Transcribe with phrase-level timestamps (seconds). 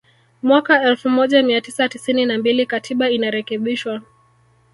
[0.43, 4.01] Mwaka elfu moja mia tisa tisini na mbili Katiba inarekebishwa